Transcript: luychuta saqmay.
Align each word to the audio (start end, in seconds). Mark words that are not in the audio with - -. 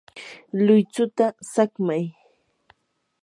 luychuta 0.63 1.25
saqmay. 1.51 2.05